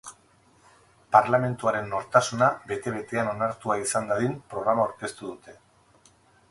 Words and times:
Parlamentuaren 1.15 1.91
nortasuna 1.97 2.47
bete-betean 2.73 3.31
onartua 3.35 3.79
izan 3.87 4.13
dadin 4.15 4.35
programa 4.57 4.89
aurkeztu 4.91 5.33
dute. 5.35 5.61